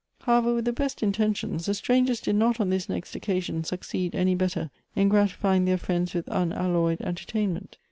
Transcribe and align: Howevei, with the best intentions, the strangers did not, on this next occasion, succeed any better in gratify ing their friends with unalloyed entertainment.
Howevei, 0.23 0.55
with 0.55 0.65
the 0.65 0.73
best 0.73 1.03
intentions, 1.03 1.67
the 1.67 1.75
strangers 1.75 2.19
did 2.21 2.35
not, 2.35 2.59
on 2.59 2.71
this 2.71 2.89
next 2.89 3.13
occasion, 3.15 3.63
succeed 3.63 4.15
any 4.15 4.33
better 4.33 4.71
in 4.95 5.09
gratify 5.09 5.57
ing 5.57 5.65
their 5.65 5.77
friends 5.77 6.15
with 6.15 6.25
unalloyed 6.29 7.01
entertainment. 7.01 7.77